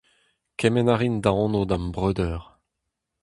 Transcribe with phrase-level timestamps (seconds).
[0.59, 2.41] Kemenn a rin da anv d’am breudeur.